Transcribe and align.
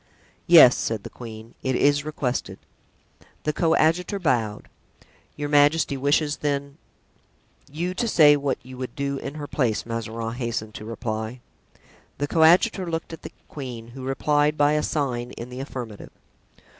"Yes," 0.47 0.75
said 0.75 1.03
the 1.03 1.11
queen, 1.11 1.53
"it 1.61 1.75
is 1.75 2.03
requested." 2.03 2.57
The 3.43 3.53
coadjutor 3.53 4.17
bowed. 4.17 4.67
"Your 5.35 5.47
majesty 5.47 5.95
wishes, 5.95 6.37
then——" 6.37 6.79
"You 7.71 7.93
to 7.93 8.07
say 8.07 8.35
what 8.35 8.57
you 8.63 8.77
would 8.79 8.95
do 8.95 9.17
in 9.19 9.35
her 9.35 9.45
place," 9.45 9.85
Mazarin 9.85 10.33
hastened 10.33 10.73
to 10.73 10.85
reply. 10.85 11.39
The 12.17 12.25
coadjutor 12.27 12.89
looked 12.89 13.13
at 13.13 13.21
the 13.21 13.31
queen, 13.47 13.89
who 13.89 14.01
replied 14.03 14.57
by 14.57 14.71
a 14.71 14.81
sign 14.81 15.33
in 15.33 15.49
the 15.49 15.59
affirmative. 15.59 16.09